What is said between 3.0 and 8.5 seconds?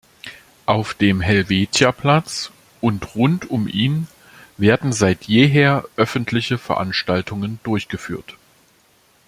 rund um ihn werden seit jeher öffentliche Veranstaltungen durchgeführt.